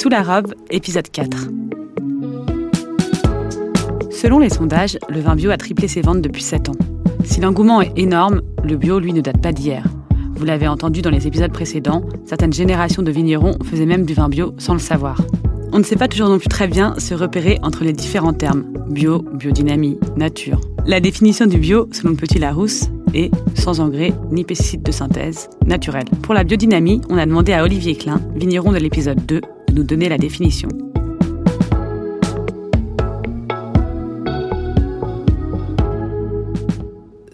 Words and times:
Sous 0.00 0.08
la 0.08 0.22
robe, 0.22 0.54
épisode 0.70 1.10
4. 1.10 1.48
Selon 4.10 4.38
les 4.38 4.48
sondages, 4.48 4.96
le 5.10 5.20
vin 5.20 5.36
bio 5.36 5.50
a 5.50 5.58
triplé 5.58 5.88
ses 5.88 6.00
ventes 6.00 6.22
depuis 6.22 6.42
7 6.42 6.70
ans. 6.70 6.76
Si 7.24 7.42
l'engouement 7.42 7.82
est 7.82 7.92
énorme, 7.98 8.40
le 8.64 8.78
bio, 8.78 8.98
lui, 8.98 9.12
ne 9.12 9.20
date 9.20 9.42
pas 9.42 9.52
d'hier. 9.52 9.84
Vous 10.34 10.46
l'avez 10.46 10.68
entendu 10.68 11.02
dans 11.02 11.10
les 11.10 11.26
épisodes 11.26 11.52
précédents, 11.52 12.02
certaines 12.24 12.54
générations 12.54 13.02
de 13.02 13.10
vignerons 13.10 13.58
faisaient 13.62 13.84
même 13.84 14.06
du 14.06 14.14
vin 14.14 14.30
bio 14.30 14.54
sans 14.56 14.72
le 14.72 14.78
savoir. 14.78 15.20
On 15.70 15.78
ne 15.78 15.84
sait 15.84 15.96
pas 15.96 16.08
toujours 16.08 16.30
non 16.30 16.38
plus 16.38 16.48
très 16.48 16.66
bien 16.66 16.98
se 16.98 17.12
repérer 17.12 17.58
entre 17.62 17.84
les 17.84 17.92
différents 17.92 18.32
termes 18.32 18.64
bio, 18.88 19.18
biodynamie, 19.34 19.98
nature. 20.16 20.62
La 20.86 21.00
définition 21.00 21.44
du 21.44 21.58
bio, 21.58 21.90
selon 21.92 22.14
Petit 22.14 22.38
Larousse, 22.38 22.86
est 23.12 23.30
sans 23.54 23.80
engrais 23.80 24.14
ni 24.30 24.44
pesticides 24.44 24.82
de 24.82 24.92
synthèse, 24.92 25.50
naturel. 25.66 26.04
Pour 26.22 26.32
la 26.32 26.42
biodynamie, 26.42 27.02
on 27.10 27.18
a 27.18 27.26
demandé 27.26 27.52
à 27.52 27.64
Olivier 27.64 27.96
Klein, 27.96 28.22
vigneron 28.34 28.72
de 28.72 28.78
l'épisode 28.78 29.26
2, 29.26 29.42
de 29.70 29.76
nous 29.76 29.84
donner 29.84 30.08
la 30.08 30.18
définition. 30.18 30.68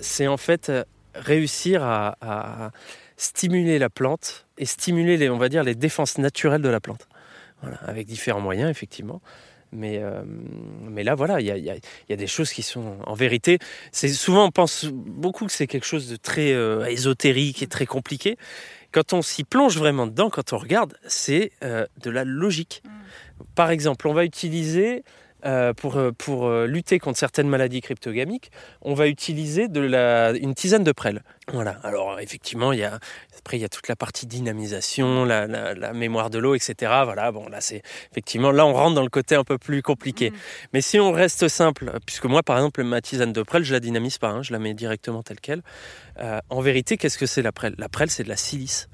C'est 0.00 0.26
en 0.26 0.36
fait 0.36 0.68
euh, 0.68 0.84
réussir 1.14 1.82
à, 1.82 2.70
stimuler 3.16 3.78
la 3.78 3.88
plante 3.88 4.46
et 4.58 4.66
stimuler 4.66 5.16
les, 5.16 5.30
on 5.30 5.38
les 5.38 5.74
défenses 5.74 6.18
naturelles 6.18 6.60
de 6.60 6.68
la 6.68 6.80
plante. 6.80 7.08
Avec 7.86 8.06
différents 8.06 8.40
moyens, 8.40 8.70
effectivement. 8.70 9.22
Mais, 9.76 9.98
euh, 9.98 10.22
mais 10.24 11.04
là, 11.04 11.14
voilà, 11.14 11.40
il 11.40 11.46
y 11.46 11.50
a, 11.50 11.56
y, 11.56 11.70
a, 11.70 11.74
y 12.08 12.12
a, 12.12 12.16
des 12.16 12.26
choses 12.26 12.50
qui 12.50 12.62
sont 12.62 12.96
en 13.04 13.14
vérité. 13.14 13.58
C'est 13.92 14.08
souvent 14.08 14.46
on 14.46 14.50
pense 14.50 14.86
beaucoup 14.86 15.46
que 15.46 15.52
c'est 15.52 15.66
quelque 15.66 15.86
chose 15.86 16.08
de 16.08 16.16
très 16.16 16.52
euh, 16.52 16.86
ésotérique 16.86 17.62
et 17.62 17.66
très 17.66 17.86
compliqué. 17.86 18.36
Quand 18.92 19.12
on 19.12 19.22
s'y 19.22 19.44
plonge 19.44 19.76
vraiment 19.76 20.06
dedans, 20.06 20.30
quand 20.30 20.52
on 20.52 20.58
regarde, 20.58 20.96
c'est 21.06 21.52
euh, 21.62 21.86
de 22.02 22.10
la 22.10 22.24
logique. 22.24 22.82
Mm. 22.84 23.44
Par 23.54 23.70
exemple, 23.70 24.08
on 24.08 24.14
va 24.14 24.24
utiliser 24.24 25.04
euh, 25.46 25.72
pour, 25.72 25.98
pour 26.18 26.50
lutter 26.50 26.98
contre 26.98 27.18
certaines 27.18 27.48
maladies 27.48 27.80
cryptogamiques, 27.80 28.50
on 28.82 28.94
va 28.94 29.06
utiliser 29.06 29.68
de 29.68 29.80
la, 29.80 30.32
une 30.32 30.54
tisane 30.54 30.84
de 30.84 30.92
prêle. 30.92 31.22
Voilà. 31.52 31.78
Alors 31.84 32.18
effectivement, 32.18 32.72
il 32.72 32.80
y 32.80 32.84
a 32.84 32.98
après 33.38 33.58
il 33.58 33.60
y 33.60 33.64
a 33.64 33.68
toute 33.68 33.86
la 33.86 33.94
partie 33.94 34.26
dynamisation, 34.26 35.24
la, 35.24 35.46
la, 35.46 35.74
la 35.74 35.92
mémoire 35.92 36.28
de 36.28 36.38
l'eau, 36.38 36.56
etc. 36.56 36.74
Voilà. 37.04 37.30
Bon 37.30 37.48
là 37.48 37.60
c'est 37.60 37.82
effectivement 38.10 38.50
là 38.50 38.66
on 38.66 38.72
rentre 38.72 38.96
dans 38.96 39.02
le 39.04 39.08
côté 39.08 39.36
un 39.36 39.44
peu 39.44 39.56
plus 39.56 39.82
compliqué. 39.82 40.30
Mmh. 40.30 40.34
Mais 40.72 40.80
si 40.80 40.98
on 40.98 41.12
reste 41.12 41.46
simple, 41.46 41.92
puisque 42.04 42.24
moi 42.24 42.42
par 42.42 42.56
exemple 42.56 42.82
ma 42.82 43.00
tisane 43.00 43.32
de 43.32 43.42
prêle 43.42 43.62
je 43.62 43.72
la 43.72 43.80
dynamise 43.80 44.18
pas, 44.18 44.30
hein, 44.30 44.42
je 44.42 44.52
la 44.52 44.58
mets 44.58 44.74
directement 44.74 45.22
telle 45.22 45.40
quelle. 45.40 45.62
Euh, 46.18 46.40
en 46.50 46.60
vérité 46.60 46.96
qu'est-ce 46.96 47.18
que 47.18 47.26
c'est 47.26 47.42
la 47.42 47.52
prêle? 47.52 47.74
La 47.78 47.88
prêle 47.88 48.10
c'est 48.10 48.24
de 48.24 48.28
la 48.28 48.36
silice. 48.36 48.88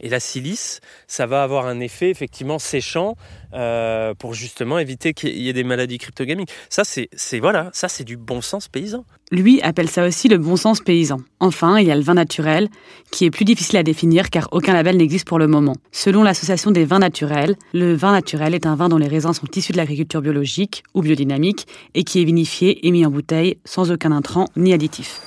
Et 0.00 0.08
la 0.08 0.20
silice, 0.20 0.80
ça 1.06 1.26
va 1.26 1.42
avoir 1.42 1.66
un 1.66 1.80
effet 1.80 2.10
effectivement 2.10 2.58
séchant 2.58 3.16
euh, 3.54 4.14
pour 4.14 4.34
justement 4.34 4.78
éviter 4.78 5.14
qu'il 5.14 5.40
y 5.40 5.48
ait 5.48 5.52
des 5.52 5.64
maladies 5.64 5.98
cryptogamiques. 5.98 6.50
Ça, 6.68 6.84
c'est 6.84 7.08
ça 7.16 7.88
c'est 7.88 8.04
du 8.04 8.16
bon 8.16 8.40
sens 8.40 8.68
paysan. 8.68 9.04
Lui 9.30 9.62
appelle 9.62 9.88
ça 9.88 10.06
aussi 10.06 10.28
le 10.28 10.38
bon 10.38 10.56
sens 10.56 10.80
paysan. 10.80 11.20
Enfin, 11.40 11.78
il 11.78 11.86
y 11.86 11.90
a 11.90 11.96
le 11.96 12.02
vin 12.02 12.14
naturel, 12.14 12.68
qui 13.10 13.24
est 13.24 13.30
plus 13.30 13.44
difficile 13.44 13.78
à 13.78 13.82
définir 13.82 14.30
car 14.30 14.48
aucun 14.52 14.72
label 14.72 14.96
n'existe 14.96 15.26
pour 15.26 15.38
le 15.38 15.46
moment. 15.46 15.76
Selon 15.92 16.22
l'association 16.22 16.70
des 16.70 16.84
vins 16.84 16.98
naturels, 16.98 17.56
le 17.72 17.94
vin 17.94 18.12
naturel 18.12 18.54
est 18.54 18.66
un 18.66 18.76
vin 18.76 18.88
dont 18.88 18.98
les 18.98 19.08
raisins 19.08 19.32
sont 19.32 19.48
issus 19.54 19.72
de 19.72 19.76
l'agriculture 19.76 20.20
biologique 20.20 20.82
ou 20.94 21.02
biodynamique 21.02 21.66
et 21.94 22.04
qui 22.04 22.20
est 22.20 22.24
vinifié 22.24 22.86
et 22.86 22.90
mis 22.90 23.06
en 23.06 23.10
bouteille 23.10 23.58
sans 23.64 23.90
aucun 23.90 24.12
intrant 24.12 24.48
ni 24.56 24.72
additif. 24.72 25.20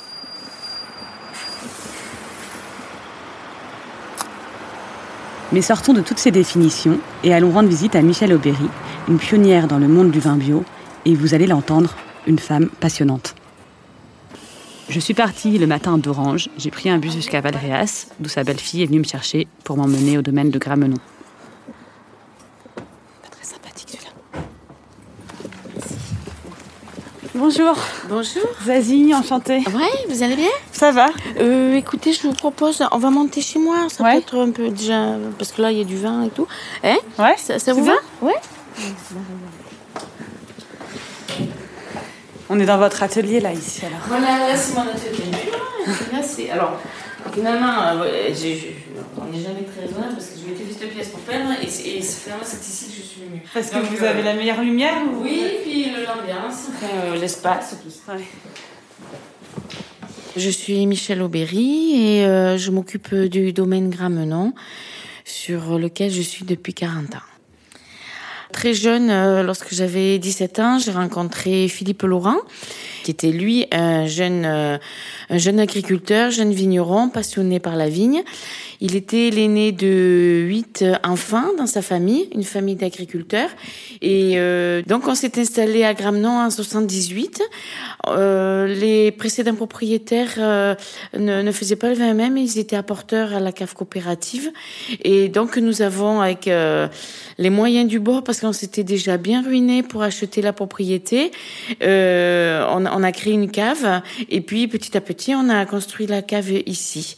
Mais 5.53 5.61
sortons 5.61 5.93
de 5.93 6.01
toutes 6.01 6.19
ces 6.19 6.31
définitions 6.31 6.99
et 7.23 7.33
allons 7.33 7.51
rendre 7.51 7.69
visite 7.69 7.95
à 7.95 8.01
Michelle 8.01 8.33
Aubéry, 8.33 8.69
une 9.07 9.17
pionnière 9.17 9.67
dans 9.67 9.79
le 9.79 9.87
monde 9.87 10.11
du 10.11 10.19
vin 10.19 10.35
bio, 10.35 10.65
et 11.05 11.15
vous 11.15 11.33
allez 11.33 11.47
l'entendre, 11.47 11.95
une 12.25 12.39
femme 12.39 12.67
passionnante. 12.67 13.33
Je 14.89 14.99
suis 14.99 15.13
partie 15.13 15.57
le 15.57 15.67
matin 15.67 15.97
d'Orange, 15.97 16.49
j'ai 16.57 16.71
pris 16.71 16.89
un 16.89 16.97
bus 16.97 17.13
jusqu'à 17.13 17.39
Valréas, 17.39 18.07
d'où 18.19 18.29
sa 18.29 18.43
belle-fille 18.43 18.83
est 18.83 18.87
venue 18.87 18.99
me 18.99 19.05
chercher 19.05 19.47
pour 19.63 19.77
m'emmener 19.77 20.17
au 20.17 20.21
domaine 20.21 20.49
de 20.49 20.59
Gramenon. 20.59 20.97
Pas 22.75 23.29
très 23.31 23.45
sympathique 23.45 23.89
celui-là. 23.89 24.11
Bonjour. 27.37 27.75
Bonjour. 28.09 28.47
Zazie, 28.65 29.13
enchantée. 29.13 29.57
Ouais, 29.67 30.05
vous 30.09 30.23
allez 30.23 30.35
bien? 30.35 30.49
Ça 30.71 30.91
va? 30.91 31.09
Euh, 31.39 31.75
Écoutez, 31.75 32.11
je 32.11 32.23
vous 32.23 32.33
propose, 32.33 32.83
on 32.91 32.97
va 32.97 33.11
monter 33.11 33.41
chez 33.41 33.59
moi. 33.59 33.75
Ça 33.89 34.03
ouais. 34.03 34.13
peut 34.13 34.17
être 34.17 34.37
un 34.39 34.49
peu 34.49 34.69
déjà, 34.69 35.11
parce 35.37 35.51
que 35.51 35.61
là 35.61 35.71
il 35.71 35.77
y 35.77 35.81
a 35.81 35.83
du 35.83 35.97
vin 35.97 36.23
et 36.23 36.29
tout. 36.29 36.47
Hein? 36.83 36.97
Ouais. 37.19 37.35
Ça, 37.37 37.59
ça 37.59 37.73
vous 37.73 37.83
va? 37.83 37.93
Ouais. 38.23 38.33
On 42.49 42.59
est 42.59 42.65
dans 42.65 42.79
votre 42.79 43.03
atelier 43.03 43.39
là 43.39 43.53
ici 43.53 43.85
alors. 43.85 43.99
Voilà, 44.07 44.47
là 44.47 44.55
c'est 44.57 44.73
mon 44.73 44.81
atelier. 44.81 45.51
Là 46.11 46.23
c'est 46.23 46.49
alors 46.49 46.79
finalement 47.33 47.81
euh, 47.83 48.33
on 49.17 49.25
n'est 49.25 49.43
jamais 49.43 49.63
très 49.63 49.81
raisonnable 49.81 50.13
parce 50.13 50.27
que 50.27 50.39
je 50.39 50.51
mettais 50.51 50.65
juste 50.65 50.83
une 50.83 50.89
pièce 50.89 51.09
pour 51.09 51.19
peindre 51.21 51.51
et, 51.61 51.65
et 51.65 52.01
finalement 52.01 52.43
c'est 52.45 52.61
ici 52.61 52.85
que 52.87 52.95
je 52.97 53.01
suis 53.01 53.21
venue. 53.21 53.41
Parce 53.53 53.69
que 53.69 53.75
Donc, 53.75 53.85
vous 53.85 54.03
euh, 54.03 54.09
avez 54.09 54.23
la 54.23 54.33
meilleure 54.33 54.61
lumière 54.61 54.95
ou... 55.05 55.23
Oui, 55.23 55.43
puis 55.63 55.85
l'ambiance, 55.85 56.67
euh, 56.83 57.15
l'espace, 57.17 57.75
tout 57.83 57.89
ça. 57.89 58.13
Ouais. 58.15 58.23
Je 60.35 60.49
suis 60.49 60.85
Michelle 60.85 61.21
Aubéry 61.23 62.19
et 62.19 62.25
euh, 62.25 62.57
je 62.57 62.69
m'occupe 62.69 63.13
du 63.15 63.53
domaine 63.53 63.89
Gramenon 63.89 64.53
sur 65.25 65.79
lequel 65.79 66.11
je 66.11 66.21
suis 66.21 66.45
depuis 66.45 66.73
40 66.73 67.15
ans. 67.15 67.19
Très 68.53 68.73
jeune, 68.73 69.09
euh, 69.09 69.43
lorsque 69.43 69.73
j'avais 69.73 70.19
17 70.19 70.59
ans, 70.59 70.79
j'ai 70.79 70.91
rencontré 70.91 71.67
Philippe 71.67 72.03
Laurent, 72.03 72.37
qui 73.07 73.11
était 73.11 73.31
lui 73.31 73.65
un 73.71 74.05
jeune, 74.05 74.43
euh, 74.45 74.77
un 75.29 75.37
jeune 75.37 75.61
agriculteur, 75.61 76.29
jeune 76.29 76.51
vigneron, 76.51 77.07
passionné 77.07 77.61
par 77.61 77.77
la 77.77 77.87
vigne. 77.87 78.21
Il 78.79 78.95
était 78.95 79.29
l'aîné 79.31 79.71
de 79.71 80.43
huit 80.45 80.85
enfants 81.03 81.53
dans 81.57 81.65
sa 81.65 81.81
famille, 81.81 82.29
une 82.33 82.43
famille 82.43 82.75
d'agriculteurs. 82.75 83.49
Et 84.01 84.33
euh, 84.35 84.83
donc 84.83 85.07
on 85.07 85.15
s'est 85.15 85.39
installé 85.39 85.83
à 85.83 85.93
Gramenon 85.93 86.29
en 86.29 86.49
78. 86.49 87.41
Euh, 88.07 88.67
les 88.67 89.11
précédents 89.11 89.55
propriétaires 89.55 90.35
euh, 90.37 90.75
ne, 91.17 91.41
ne, 91.41 91.51
faisaient 91.51 91.75
pas 91.75 91.89
le 91.89 91.95
vin 91.95 92.13
même, 92.13 92.37
ils 92.37 92.59
étaient 92.59 92.75
apporteurs 92.75 93.33
à 93.33 93.39
la 93.39 93.51
cave 93.51 93.73
coopérative. 93.73 94.51
Et 95.03 95.27
donc 95.29 95.57
nous 95.57 95.81
avons 95.81 96.21
avec 96.21 96.47
euh, 96.47 96.87
les 97.37 97.49
moyens 97.49 97.87
du 97.87 97.99
bord, 97.99 98.23
parce 98.23 98.39
qu'on 98.39 98.53
s'était 98.53 98.83
déjà 98.83 99.17
bien 99.17 99.41
ruiné 99.41 99.83
pour 99.83 100.03
acheter 100.03 100.41
la 100.41 100.53
propriété, 100.53 101.31
euh, 101.81 102.65
on, 102.69 102.85
on 102.85 103.03
a 103.03 103.11
créé 103.11 103.33
une 103.33 103.49
cave. 103.49 104.01
Et 104.29 104.41
puis 104.41 104.67
petit 104.67 104.95
à 104.95 105.01
petit, 105.01 105.33
on 105.33 105.49
a 105.49 105.65
construit 105.65 106.07
la 106.07 106.21
cave 106.21 106.51
ici. 106.65 107.15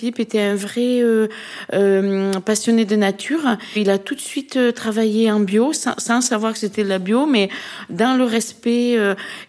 Philippe 0.00 0.20
était 0.20 0.40
un 0.40 0.54
vrai 0.54 1.02
euh, 1.02 1.28
euh, 1.74 2.32
passionné 2.40 2.86
de 2.86 2.96
nature. 2.96 3.58
Il 3.76 3.90
a 3.90 3.98
tout 3.98 4.14
de 4.14 4.20
suite 4.20 4.56
euh, 4.56 4.72
travaillé 4.72 5.30
en 5.30 5.40
bio, 5.40 5.74
sans, 5.74 6.22
savoir 6.22 6.54
que 6.54 6.58
c'était 6.58 6.84
la 6.84 6.98
bio, 6.98 7.26
mais 7.26 7.50
dans 7.90 8.16
le 8.16 8.24
respect. 8.24 8.96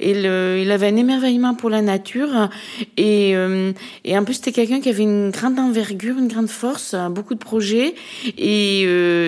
Et 0.01 0.13
le, 0.13 0.59
il 0.61 0.69
avait 0.71 0.87
un 0.87 0.97
émerveillement 0.97 1.55
pour 1.55 1.69
la 1.69 1.81
nature. 1.81 2.49
Et, 2.97 3.33
en 3.33 4.23
plus, 4.25 4.33
c'était 4.33 4.51
quelqu'un 4.51 4.81
qui 4.81 4.89
avait 4.89 5.03
une 5.03 5.31
grande 5.31 5.57
envergure, 5.57 6.17
une 6.17 6.27
grande 6.27 6.49
force, 6.49 6.95
beaucoup 7.11 7.33
de 7.33 7.39
projets. 7.39 7.95
Et 8.37 8.83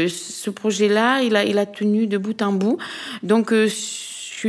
ce 0.10 0.50
projet-là, 0.50 1.22
il 1.22 1.38
a, 1.38 1.46
il 1.46 1.58
a 1.58 1.66
tenu 1.66 2.06
de 2.06 2.18
bout 2.18 2.42
en 2.42 2.52
bout. 2.52 2.78
Donc, 3.24 3.54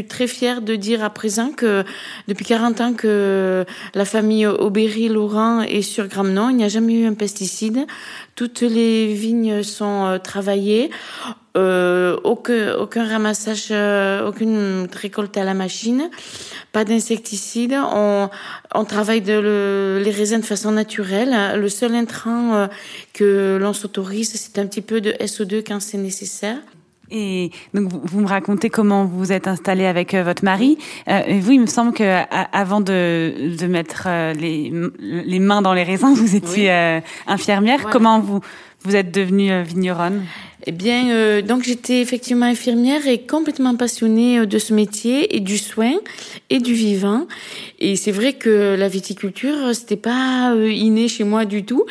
suis 0.00 0.06
très 0.06 0.26
fière 0.26 0.60
de 0.60 0.74
dire 0.74 1.04
à 1.04 1.10
présent 1.10 1.52
que 1.52 1.84
depuis 2.26 2.44
40 2.44 2.80
ans 2.80 2.94
que 2.94 3.64
la 3.94 4.04
famille 4.04 4.44
Aubéry-Laurent 4.44 5.60
est 5.62 5.82
sur 5.82 6.08
Gramenon, 6.08 6.50
il 6.50 6.56
n'y 6.56 6.64
a 6.64 6.68
jamais 6.68 6.94
eu 6.94 7.06
un 7.06 7.14
pesticide. 7.14 7.86
Toutes 8.34 8.62
les 8.62 9.14
vignes 9.14 9.62
sont 9.62 10.06
euh, 10.06 10.18
travaillées. 10.18 10.90
Euh, 11.56 12.16
aucun, 12.24 13.06
ramassage, 13.08 13.68
euh, 13.70 14.26
aucune 14.26 14.88
récolte 14.92 15.36
à 15.36 15.44
la 15.44 15.54
machine, 15.54 16.10
pas 16.72 16.84
d'insecticides. 16.84 17.76
On, 17.94 18.28
travaille 18.88 19.20
les 19.20 20.10
raisins 20.10 20.40
de 20.40 20.44
façon 20.44 20.72
naturelle. 20.72 21.60
Le 21.60 21.68
seul 21.68 21.94
intrant 21.94 22.68
que 23.12 23.56
l'on 23.60 23.72
s'autorise, 23.72 24.32
c'est 24.34 24.58
un 24.58 24.66
petit 24.66 24.82
peu 24.82 25.00
de 25.00 25.12
SO2 25.12 25.62
quand 25.64 25.78
c'est 25.78 25.98
nécessaire. 25.98 26.56
Et 27.10 27.50
donc 27.74 27.90
vous 27.92 28.20
me 28.20 28.26
racontez 28.26 28.70
comment 28.70 29.04
vous 29.04 29.32
êtes 29.32 29.46
installé 29.46 29.86
avec 29.86 30.14
euh, 30.14 30.22
votre 30.22 30.44
mari. 30.44 30.78
Euh, 31.08 31.22
et 31.26 31.38
vous, 31.38 31.52
il 31.52 31.60
me 31.60 31.66
semble 31.66 31.92
que 31.92 32.22
avant 32.52 32.80
de, 32.80 33.56
de 33.58 33.66
mettre 33.66 34.04
euh, 34.06 34.32
les, 34.32 34.72
les 35.00 35.38
mains 35.38 35.62
dans 35.62 35.74
les 35.74 35.82
raisins, 35.82 36.12
vous 36.14 36.36
étiez 36.36 36.70
oui. 36.70 37.02
infirmière. 37.26 37.78
Voilà. 37.80 37.92
Comment 37.92 38.20
vous 38.20 38.40
vous 38.86 38.96
êtes 38.96 39.10
devenue 39.10 39.62
vigneronne? 39.62 40.24
Eh 40.66 40.72
bien, 40.72 41.08
euh, 41.10 41.40
donc 41.40 41.62
j'étais 41.62 42.02
effectivement 42.02 42.44
infirmière 42.44 43.06
et 43.06 43.18
complètement 43.18 43.76
passionnée 43.76 44.46
de 44.46 44.58
ce 44.58 44.74
métier 44.74 45.34
et 45.36 45.40
du 45.40 45.56
soin 45.56 45.92
et 46.50 46.58
du 46.58 46.74
vivant. 46.74 47.26
Et 47.78 47.96
c'est 47.96 48.12
vrai 48.12 48.34
que 48.34 48.74
la 48.78 48.88
viticulture, 48.88 49.74
c'était 49.74 49.96
pas 49.96 50.54
inné 50.54 51.08
chez 51.08 51.24
moi 51.24 51.46
du 51.46 51.64
tout. 51.64 51.84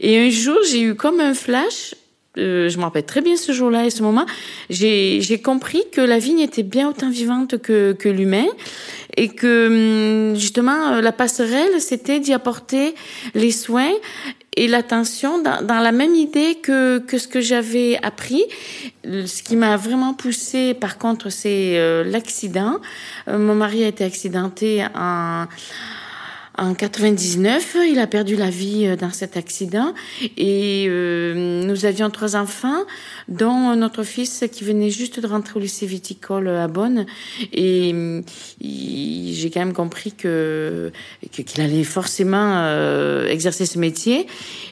Et 0.00 0.18
un 0.18 0.30
jour, 0.30 0.56
j'ai 0.70 0.80
eu 0.82 0.94
comme 0.94 1.20
un 1.20 1.34
flash 1.34 1.94
euh, 2.38 2.68
je 2.68 2.78
me 2.78 2.84
rappelle 2.84 3.04
très 3.04 3.22
bien 3.22 3.36
ce 3.36 3.50
jour-là 3.50 3.86
et 3.86 3.90
ce 3.90 4.02
moment, 4.02 4.24
j'ai 4.68 5.42
compris 5.42 5.82
que 5.92 6.00
la 6.00 6.18
vigne 6.18 6.38
était 6.38 6.62
bien 6.62 6.88
autant 6.88 7.10
vivante 7.10 7.58
que, 7.58 7.92
que 7.92 8.08
l'humain 8.08 8.46
et 9.16 9.28
que 9.28 10.30
hum, 10.30 10.36
justement 10.36 10.92
euh, 10.92 11.00
la 11.00 11.10
passerelle, 11.10 11.80
c'était 11.80 12.20
d'y 12.20 12.32
apporter 12.32 12.94
les 13.34 13.50
soins 13.50 13.90
et 14.56 14.68
l'attention 14.68 15.42
dans, 15.42 15.64
dans, 15.64 15.80
la 15.80 15.90
même 15.90 16.14
idée 16.14 16.56
que, 16.62 16.98
que 16.98 17.18
ce 17.18 17.26
que 17.26 17.40
j'avais 17.40 17.98
appris. 18.02 18.44
Ce 19.04 19.42
qui 19.42 19.56
m'a 19.56 19.76
vraiment 19.76 20.14
poussé, 20.14 20.74
par 20.74 20.98
contre, 20.98 21.30
c'est 21.30 21.78
euh, 21.78 22.04
l'accident. 22.04 22.78
mon 23.26 23.54
mari 23.56 23.82
a 23.82 23.88
été 23.88 24.04
accidenté 24.04 24.84
en 24.94 25.46
en 26.60 26.74
99, 26.74 27.78
il 27.88 27.98
a 27.98 28.06
perdu 28.06 28.36
la 28.36 28.50
vie 28.50 28.86
euh, 28.86 28.94
dans 28.94 29.12
cet 29.12 29.38
accident 29.38 29.94
et 30.36 30.84
euh, 30.88 31.64
nous 31.64 31.86
avions 31.86 32.10
trois 32.10 32.36
enfants, 32.36 32.84
dont 33.28 33.74
notre 33.76 34.02
fils 34.02 34.44
qui 34.52 34.64
venait 34.64 34.90
juste 34.90 35.20
de 35.20 35.26
rentrer 35.26 35.54
au 35.56 35.60
lycée 35.60 35.86
viticole 35.86 36.48
à 36.48 36.68
Bonn. 36.68 37.06
Et 37.54 37.94
j'ai 38.60 39.50
quand 39.50 39.60
même 39.60 39.72
compris 39.72 40.12
que 40.12 40.92
qu'il 41.30 41.62
allait 41.62 41.84
forcément 41.84 42.58
euh, 42.58 43.26
exercer 43.26 43.64
ce 43.64 43.78
métier. 43.78 44.26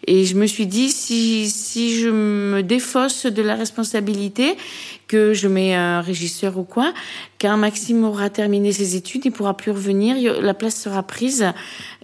Et 0.07 0.27
je 0.27 0.35
me 0.35 0.47
suis 0.47 0.67
dit 0.67 0.91
si 0.91 1.49
si 1.49 1.99
je 1.99 2.11
me 2.11 2.63
défausse 2.63 3.25
de 3.25 3.43
la 3.43 3.55
responsabilité, 3.55 4.57
que 5.09 5.33
je 5.33 5.49
mets 5.49 5.75
un 5.75 6.01
régisseur 6.01 6.59
ou 6.59 6.65
quoi, 6.65 6.93
quand 7.41 7.57
Maxime 7.57 8.05
aura 8.05 8.31
terminé 8.31 8.73
ses 8.73 8.95
études, 8.95 9.25
il 9.25 9.33
pourra 9.33 9.57
plus 9.57 9.73
revenir, 9.73 10.41
la 10.41 10.55
place 10.55 10.77
sera 10.77 11.03
prise 11.03 11.47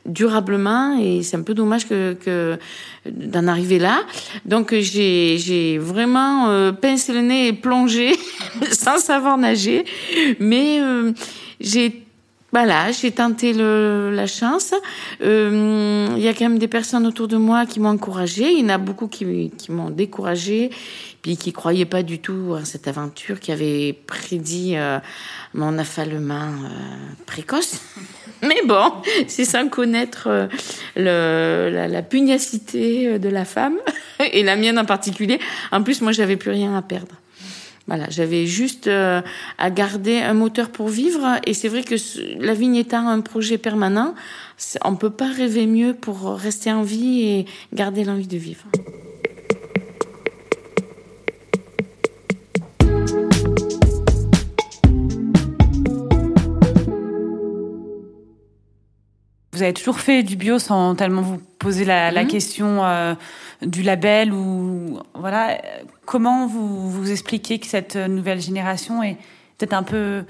durablement 0.06 0.98
et 0.98 1.22
c'est 1.22 1.36
un 1.36 1.42
peu 1.42 1.54
dommage 1.54 1.86
que, 1.86 2.14
que 2.14 2.58
d'en 3.06 3.46
arriver 3.46 3.78
là. 3.78 4.02
Donc 4.44 4.74
j'ai 4.74 5.38
j'ai 5.38 5.78
vraiment 5.78 6.48
euh, 6.48 6.72
pincé 6.72 7.12
le 7.12 7.20
nez 7.20 7.48
et 7.48 7.52
plongé 7.52 8.14
sans 8.70 8.98
savoir 8.98 9.38
nager, 9.38 9.84
mais 10.40 10.80
euh, 10.80 11.12
j'ai 11.60 12.04
voilà, 12.52 12.92
j'ai 12.92 13.10
tenté 13.10 13.52
le, 13.52 14.12
la 14.14 14.28
chance. 14.28 14.74
Euh, 15.22 16.06
il 16.16 16.22
y 16.22 16.28
a 16.28 16.34
quand 16.34 16.44
même 16.44 16.60
des 16.60 16.68
personnes 16.68 17.04
autour 17.04 17.26
de 17.26 17.36
moi 17.36 17.66
qui 17.66 17.80
m'ont 17.80 17.88
encouragé. 17.88 18.48
Il 18.52 18.60
y 18.60 18.64
en 18.64 18.68
a 18.68 18.78
beaucoup 18.78 19.08
qui, 19.08 19.50
qui 19.58 19.72
m'ont 19.72 19.90
découragé, 19.90 20.70
puis 21.24 21.38
qui 21.38 21.54
croyaient 21.54 21.86
pas 21.86 22.02
du 22.02 22.18
tout 22.18 22.54
à 22.54 22.66
cette 22.66 22.86
aventure, 22.86 23.40
qui 23.40 23.50
avait 23.50 23.94
prédit 23.94 24.76
euh, 24.76 24.98
mon 25.54 25.78
affalement 25.78 26.48
euh, 26.48 26.68
précoce. 27.24 27.80
Mais 28.42 28.60
bon, 28.66 28.92
c'est 29.26 29.46
sans 29.46 29.70
connaître 29.70 30.28
euh, 30.98 31.88
la, 31.88 32.02
pugnacité 32.02 33.18
de 33.18 33.28
la 33.30 33.46
femme 33.46 33.78
et 34.32 34.42
la 34.42 34.54
mienne 34.56 34.78
en 34.78 34.84
particulier. 34.84 35.40
En 35.72 35.82
plus, 35.82 36.02
moi, 36.02 36.12
j'avais 36.12 36.36
plus 36.36 36.50
rien 36.50 36.76
à 36.76 36.82
perdre. 36.82 37.14
Voilà, 37.86 38.04
j'avais 38.10 38.44
juste 38.44 38.86
à 38.88 39.70
garder 39.70 40.18
un 40.18 40.34
moteur 40.34 40.68
pour 40.68 40.88
vivre. 40.88 41.38
Et 41.46 41.54
c'est 41.54 41.68
vrai 41.68 41.84
que 41.84 41.94
la 42.38 42.52
vigne 42.52 42.76
étant 42.76 43.08
un 43.08 43.20
projet 43.20 43.56
permanent, 43.56 44.14
on 44.84 44.96
peut 44.96 45.08
pas 45.08 45.28
rêver 45.28 45.66
mieux 45.66 45.94
pour 45.94 46.34
rester 46.34 46.70
en 46.70 46.82
vie 46.82 47.22
et 47.22 47.46
garder 47.72 48.04
l'envie 48.04 48.26
de 48.26 48.36
vivre. 48.36 48.64
Vous 59.54 59.62
avez 59.62 59.72
toujours 59.72 60.00
fait 60.00 60.24
du 60.24 60.34
bio 60.34 60.58
sans 60.58 60.96
tellement 60.96 61.22
vous 61.22 61.40
poser 61.60 61.84
la, 61.84 62.10
la 62.10 62.24
mhm. 62.24 62.28
question 62.28 62.84
euh, 62.84 63.14
du 63.62 63.82
label 63.82 64.32
ou 64.32 64.98
voilà. 65.14 65.60
Comment 66.06 66.48
vous 66.48 66.90
vous 66.90 67.10
expliquez 67.12 67.60
que 67.60 67.66
cette 67.66 67.94
nouvelle 67.94 68.40
génération 68.40 69.00
est 69.02 69.16
peut-être 69.56 69.74
un 69.74 69.84
peu 69.84 70.24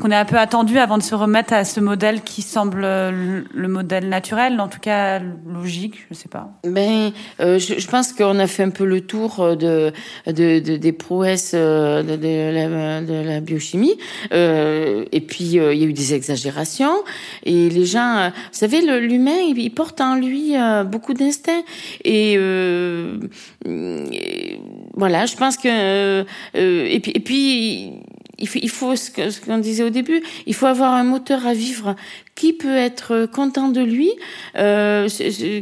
qu'on 0.00 0.10
est 0.10 0.16
un 0.16 0.24
peu 0.24 0.38
attendu 0.38 0.78
avant 0.78 0.98
de 0.98 1.02
se 1.02 1.14
remettre 1.14 1.52
à 1.52 1.64
ce 1.64 1.78
modèle 1.78 2.22
qui 2.22 2.42
semble 2.42 2.80
le, 2.80 3.68
modèle 3.68 4.08
naturel, 4.08 4.60
en 4.60 4.68
tout 4.68 4.80
cas 4.80 5.20
logique, 5.20 6.06
je 6.10 6.14
sais 6.14 6.28
pas. 6.28 6.50
Ben, 6.64 7.12
euh, 7.40 7.58
je, 7.58 7.86
pense 7.86 8.12
qu'on 8.12 8.38
a 8.38 8.46
fait 8.46 8.64
un 8.64 8.70
peu 8.70 8.84
le 8.84 9.02
tour 9.02 9.56
de, 9.56 9.92
de, 10.26 10.58
de 10.58 10.76
des 10.76 10.92
prouesses 10.92 11.52
euh, 11.54 12.02
de, 12.02 13.28
la, 13.28 13.40
biochimie. 13.40 13.96
Euh, 14.32 15.04
et 15.12 15.20
puis 15.20 15.44
il 15.44 15.54
y 15.54 15.60
a 15.60 15.72
eu 15.72 15.92
des 15.92 16.14
exagérations. 16.14 17.04
Et 17.44 17.68
les 17.68 17.84
gens, 17.84 18.30
vous 18.30 18.58
savez, 18.58 18.80
l'humain, 19.00 19.38
il, 19.48 19.58
il, 19.58 19.70
porte 19.70 20.00
en 20.00 20.16
lui 20.16 20.54
beaucoup 20.86 21.14
d'instinct. 21.14 21.62
Et, 22.04 22.34
et, 22.34 24.60
voilà, 24.94 25.26
je 25.26 25.36
pense 25.36 25.56
que 25.56 26.24
et 26.54 27.00
puis 27.00 27.12
et 27.14 27.20
puis 27.20 27.92
il 28.40 28.70
faut, 28.70 28.96
ce 28.96 29.40
qu'on 29.40 29.58
disait 29.58 29.82
au 29.82 29.90
début, 29.90 30.22
il 30.46 30.54
faut 30.54 30.66
avoir 30.66 30.94
un 30.94 31.04
moteur 31.04 31.46
à 31.46 31.54
vivre 31.54 31.94
qui 32.34 32.52
peut 32.52 32.76
être 32.76 33.26
content 33.26 33.68
de 33.68 33.80
lui 33.80 34.10
euh, 34.56 35.08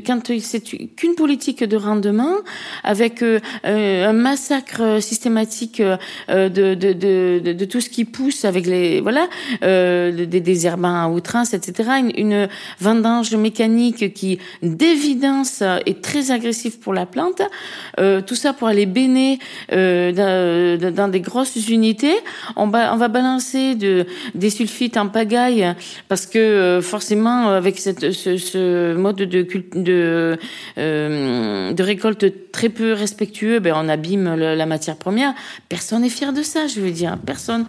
quand 0.07 0.33
c'est 0.41 0.61
qu'une 0.61 1.15
politique 1.17 1.65
de 1.65 1.77
rendement 1.77 2.37
avec 2.85 3.23
euh, 3.23 3.41
un 3.65 4.13
massacre 4.13 5.01
systématique 5.01 5.81
euh, 5.81 6.49
de, 6.49 6.75
de, 6.75 6.93
de, 6.93 7.53
de, 7.53 7.65
tout 7.65 7.81
ce 7.81 7.91
qui 7.91 8.05
pousse 8.05 8.45
avec 8.45 8.67
les 8.67 9.01
voilà 9.01 9.29
euh, 9.63 10.27
des 10.27 10.41
désherbants 10.41 11.03
à 11.05 11.09
outrance 11.09 11.55
etc 11.55 11.91
une, 11.99 12.13
une 12.17 12.49
vendange 12.81 13.35
mécanique 13.35 14.15
qui 14.15 14.39
d'évidence 14.63 15.63
est 15.63 16.03
très 16.03 16.31
agressive 16.31 16.79
pour 16.79 16.95
la 16.95 17.07
plante 17.07 17.43
euh, 17.99 18.21
tout 18.21 18.35
ça 18.35 18.53
pour 18.53 18.69
aller 18.69 18.87
baigner 18.87 19.39
euh, 19.73 20.79
dans, 20.79 20.95
dans, 20.95 21.09
des 21.09 21.21
grosses 21.21 21.69
unités. 21.69 22.17
On 22.57 22.69
va 22.69 22.95
on 22.95 22.97
va 22.97 23.09
balancer 23.09 23.75
de 23.75 24.07
des 24.35 24.51
sulfites 24.51 24.97
en 24.97 25.09
pagaille 25.09 25.75
parce 26.09 26.27
que 26.27 26.39
euh, 26.59 26.83
forcément, 26.83 27.49
avec 27.49 27.79
cette, 27.79 28.11
ce, 28.13 28.95
mode 28.95 29.17
de, 29.17 29.47
de, 29.75 30.39
euh, 30.77 31.73
de 31.73 31.83
récolte 31.83 32.51
très 32.53 32.69
peu 32.69 32.93
respectueux, 32.93 33.61
ben, 33.61 33.75
on 33.77 33.89
abîme 33.89 34.35
la 34.35 34.67
matière 34.67 34.97
première. 34.97 35.35
Personne 35.69 36.03
n'est 36.03 36.09
fier 36.09 36.33
de 36.33 36.43
ça, 36.43 36.67
je 36.67 36.81
veux 36.81 36.91
dire. 36.91 37.17
Personne. 37.25 37.67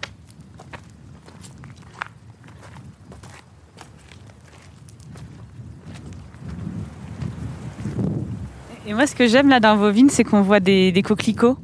Et 8.86 8.92
moi, 8.92 9.06
ce 9.06 9.14
que 9.14 9.26
j'aime 9.26 9.48
là 9.48 9.60
dans 9.60 9.76
vos 9.76 9.90
vignes, 9.90 10.10
c'est 10.10 10.24
qu'on 10.24 10.42
voit 10.42 10.60
des, 10.60 10.90
des 10.92 11.02
coquelicots. 11.02 11.56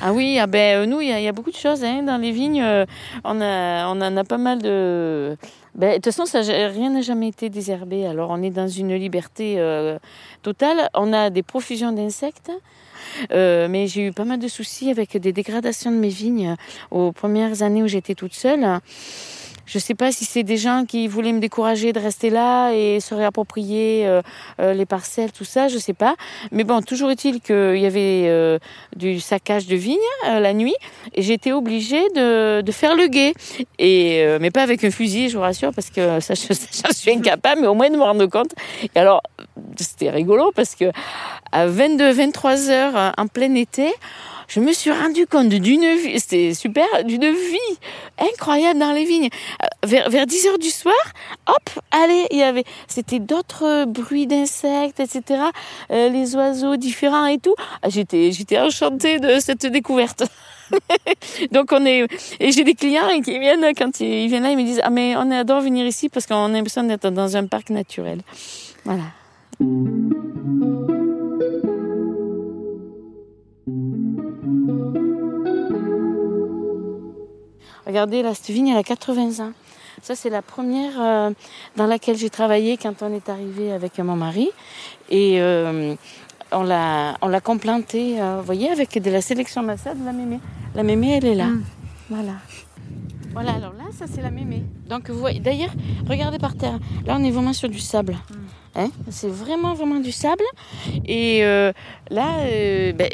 Ah 0.00 0.12
oui, 0.12 0.38
ah 0.40 0.46
ben, 0.46 0.82
euh, 0.82 0.86
nous, 0.86 1.00
il 1.00 1.08
y, 1.08 1.22
y, 1.22 1.28
a 1.28 1.32
beaucoup 1.32 1.50
de 1.50 1.56
choses 1.56 1.84
hein, 1.84 2.02
dans 2.02 2.16
les 2.16 2.32
vignes. 2.32 2.64
on, 3.24 3.40
a, 3.40 3.86
on 3.88 4.00
en 4.00 4.16
a 4.16 4.24
pas 4.24 4.38
mal 4.38 4.60
de 4.60 5.36
ben, 5.74 5.90
de 5.90 5.94
toute 5.94 6.14
façon, 6.14 6.24
rien 6.40 6.90
n'a 6.90 7.00
jamais 7.00 7.28
été 7.28 7.50
désherbé. 7.50 8.06
Alors, 8.06 8.30
on 8.30 8.42
est 8.42 8.50
dans 8.50 8.68
une 8.68 8.94
liberté 8.94 9.56
euh, 9.58 9.98
totale. 10.42 10.88
On 10.94 11.12
a 11.12 11.30
des 11.30 11.42
profusions 11.42 11.92
d'insectes. 11.92 12.52
Euh, 13.32 13.68
mais 13.68 13.86
j'ai 13.86 14.06
eu 14.06 14.12
pas 14.12 14.24
mal 14.24 14.38
de 14.38 14.48
soucis 14.48 14.90
avec 14.90 15.16
des 15.16 15.32
dégradations 15.32 15.90
de 15.90 15.96
mes 15.96 16.08
vignes 16.08 16.56
aux 16.90 17.12
premières 17.12 17.62
années 17.62 17.82
où 17.82 17.88
j'étais 17.88 18.14
toute 18.14 18.34
seule. 18.34 18.80
Je 19.66 19.78
ne 19.78 19.80
sais 19.80 19.94
pas 19.94 20.12
si 20.12 20.24
c'est 20.24 20.42
des 20.42 20.56
gens 20.56 20.84
qui 20.86 21.08
voulaient 21.08 21.32
me 21.32 21.40
décourager 21.40 21.92
de 21.92 22.00
rester 22.00 22.30
là 22.30 22.72
et 22.72 23.00
se 23.00 23.14
réapproprier 23.14 24.06
euh, 24.06 24.20
euh, 24.60 24.74
les 24.74 24.86
parcelles, 24.86 25.32
tout 25.32 25.44
ça, 25.44 25.68
je 25.68 25.74
ne 25.74 25.80
sais 25.80 25.94
pas. 25.94 26.16
Mais 26.52 26.64
bon, 26.64 26.82
toujours 26.82 27.10
est-il 27.10 27.40
qu'il 27.40 27.78
y 27.78 27.86
avait 27.86 28.24
euh, 28.26 28.58
du 28.96 29.20
saccage 29.20 29.66
de 29.66 29.76
vignes 29.76 29.96
la 30.24 30.52
nuit 30.52 30.74
et 31.14 31.22
j'étais 31.22 31.52
obligée 31.52 32.02
de, 32.10 32.60
de, 32.60 32.72
faire 32.72 32.94
le 32.94 33.06
guet. 33.06 33.34
Et, 33.78 34.24
mais 34.40 34.50
pas 34.50 34.62
avec 34.62 34.84
un 34.84 34.90
fusil, 34.90 35.28
je 35.28 35.36
vous 35.36 35.42
rassure, 35.42 35.72
parce 35.72 35.90
que 35.90 36.20
ça, 36.20 36.34
je, 36.34 36.52
suis 36.92 37.10
incapable, 37.10 37.62
mais 37.62 37.66
au 37.66 37.74
moins 37.74 37.90
de 37.90 37.96
me 37.96 38.02
rendre 38.02 38.26
compte. 38.26 38.52
Et 38.94 38.98
alors, 38.98 39.22
c'était 39.76 40.10
rigolo 40.10 40.52
parce 40.54 40.74
que 40.74 40.90
à 41.52 41.66
22-23 41.66 42.70
heures 42.70 43.12
en 43.16 43.26
plein 43.26 43.54
été, 43.54 43.92
je 44.48 44.60
me 44.60 44.72
suis 44.72 44.90
rendu 44.90 45.26
compte 45.26 45.48
d'une 45.48 45.96
vie, 45.96 46.18
c'était 46.18 46.54
super, 46.54 46.86
d'une 47.04 47.32
vie 47.32 47.78
incroyable 48.18 48.78
dans 48.78 48.92
les 48.92 49.04
vignes. 49.04 49.28
Euh, 49.62 49.66
vers, 49.86 50.10
vers 50.10 50.26
10 50.26 50.46
heures 50.46 50.58
du 50.58 50.70
soir, 50.70 50.94
hop, 51.46 51.70
allez, 51.90 52.26
il 52.30 52.38
y 52.38 52.42
avait, 52.42 52.64
c'était 52.88 53.18
d'autres 53.18 53.84
bruits 53.86 54.26
d'insectes, 54.26 55.00
etc., 55.00 55.42
euh, 55.90 56.08
les 56.08 56.34
oiseaux 56.36 56.76
différents 56.76 57.26
et 57.26 57.38
tout. 57.38 57.54
Ah, 57.82 57.88
j'étais, 57.88 58.32
j'étais 58.32 58.58
enchantée 58.58 59.18
de 59.18 59.38
cette 59.40 59.66
découverte. 59.66 60.24
Donc 61.52 61.72
on 61.72 61.84
est 61.84 62.06
et 62.40 62.52
j'ai 62.52 62.64
des 62.64 62.74
clients 62.74 63.20
qui 63.22 63.38
viennent 63.38 63.66
quand 63.76 64.00
ils 64.00 64.28
viennent 64.28 64.44
là 64.44 64.50
ils 64.50 64.56
me 64.56 64.62
disent 64.62 64.80
ah 64.82 64.88
mais 64.88 65.14
on 65.14 65.30
adore 65.30 65.60
venir 65.60 65.84
ici 65.86 66.08
parce 66.08 66.26
qu'on 66.26 66.46
a 66.46 66.48
l'impression 66.48 66.82
d'être 66.84 67.10
dans 67.10 67.36
un 67.36 67.46
parc 67.46 67.68
naturel. 67.70 68.20
Voilà. 68.84 69.04
Regardez, 77.86 78.22
la 78.22 78.34
cette 78.34 78.50
vigne, 78.50 78.68
elle 78.68 78.78
a 78.78 78.82
80 78.82 79.44
ans. 79.44 79.52
Ça, 80.02 80.14
c'est 80.14 80.30
la 80.30 80.42
première 80.42 81.00
euh, 81.00 81.30
dans 81.76 81.86
laquelle 81.86 82.16
j'ai 82.16 82.30
travaillé 82.30 82.76
quand 82.76 83.02
on 83.02 83.14
est 83.14 83.28
arrivé 83.28 83.72
avec 83.72 83.98
mon 83.98 84.16
mari. 84.16 84.50
Et 85.10 85.40
euh, 85.40 85.94
on 86.52 86.62
l'a, 86.62 87.16
on 87.22 87.28
l'a 87.28 87.40
complanté, 87.40 88.20
euh, 88.20 88.38
vous 88.38 88.46
voyez, 88.46 88.70
avec 88.70 89.00
de 89.00 89.10
la 89.10 89.20
sélection 89.20 89.62
massade 89.62 89.98
de 90.00 90.04
la 90.04 90.12
mémé. 90.12 90.40
La 90.74 90.82
mémé, 90.82 91.16
elle 91.16 91.26
est 91.26 91.34
là. 91.34 91.46
Mm. 91.46 91.64
Voilà. 92.10 92.32
Voilà, 93.32 93.52
alors 93.54 93.72
là, 93.72 93.84
ça 93.96 94.06
c'est 94.06 94.22
la 94.22 94.30
mémé. 94.30 94.62
Donc 94.88 95.10
vous 95.10 95.18
voyez, 95.18 95.40
d'ailleurs, 95.40 95.72
regardez 96.08 96.38
par 96.38 96.56
terre. 96.56 96.78
Là, 97.06 97.16
on 97.18 97.24
est 97.24 97.30
vraiment 97.30 97.52
sur 97.52 97.68
du 97.68 97.80
sable. 97.80 98.16
Hein? 98.76 98.90
C'est 99.10 99.28
vraiment, 99.28 99.74
vraiment 99.74 100.00
du 100.00 100.10
sable. 100.10 100.42
Et 101.06 101.44
euh, 101.44 101.72
là, 102.10 102.38
euh, 102.40 102.92
ben, 102.92 103.08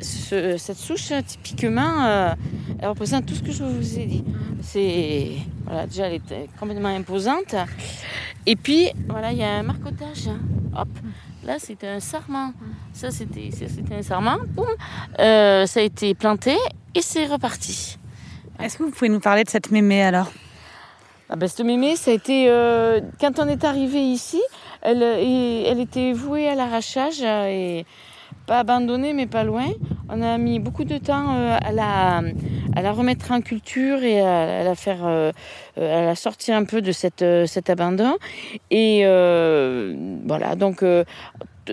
ce- 0.00 0.56
cette 0.58 0.76
souche, 0.76 1.12
typiquement, 1.26 2.04
euh, 2.04 2.34
elle 2.78 2.88
représente 2.88 3.24
tout 3.26 3.34
ce 3.34 3.42
que 3.42 3.52
je 3.52 3.64
vous 3.64 3.98
ai 3.98 4.04
dit. 4.06 4.24
C'est, 4.62 5.30
déjà, 5.88 6.08
elle 6.08 6.14
est 6.14 6.48
complètement 6.60 6.88
imposante. 6.88 7.54
Et 8.44 8.56
puis, 8.56 8.90
voilà, 9.08 9.32
il 9.32 9.38
y 9.38 9.42
a 9.42 9.54
un 9.54 9.62
marcotage. 9.62 10.28
Hop. 10.76 10.88
Là, 11.44 11.56
c'était 11.58 11.88
un 11.88 12.00
sarment. 12.00 12.52
Ça, 12.92 13.10
c'était, 13.10 13.50
un 13.94 14.02
sarment. 14.02 14.38
Boum. 14.48 14.66
Ça 15.18 15.80
a 15.80 15.82
été 15.82 16.14
planté 16.14 16.56
et 16.94 17.00
c'est 17.00 17.26
reparti. 17.26 17.98
Est-ce 18.60 18.78
que 18.78 18.82
vous 18.84 18.90
pouvez 18.90 19.08
nous 19.08 19.20
parler 19.20 19.44
de 19.44 19.50
cette 19.50 19.70
mémé 19.70 20.02
alors? 20.02 20.30
Ah 21.28 21.34
ben, 21.34 21.48
mémé, 21.64 21.96
ça 21.96 22.12
a 22.12 22.14
été... 22.14 22.46
euh, 22.48 23.00
quand 23.20 23.40
on 23.40 23.48
est 23.48 23.64
arrivé 23.64 24.00
ici, 24.00 24.40
elle, 24.80 25.02
euh, 25.02 25.62
elle 25.66 25.80
était 25.80 26.12
vouée 26.12 26.48
à 26.48 26.54
l'arrachage 26.54 27.20
euh, 27.20 27.46
et 27.48 27.86
pas 28.46 28.60
abandonnée, 28.60 29.12
mais 29.12 29.26
pas 29.26 29.42
loin. 29.42 29.66
On 30.08 30.22
a 30.22 30.38
mis 30.38 30.60
beaucoup 30.60 30.84
de 30.84 30.98
temps 30.98 31.34
euh, 31.34 31.58
à, 31.60 31.72
la, 31.72 32.92
remettre 32.92 33.32
en 33.32 33.40
culture 33.40 34.02
et 34.04 34.20
à, 34.20 34.62
la 34.62 34.74
faire... 34.74 35.04
euh, 35.04 35.32
euh, 35.78 36.02
à 36.02 36.06
la 36.06 36.14
sortir 36.14 36.56
un 36.56 36.64
peu 36.64 36.80
de 36.80 36.92
cette, 36.92 37.24
cet 37.46 37.70
abandon. 37.70 38.16
Et 38.70 39.04
voilà, 40.26 40.54
donc... 40.56 40.84